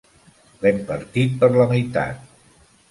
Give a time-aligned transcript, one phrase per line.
[0.63, 2.27] L'hem partit per la meitat.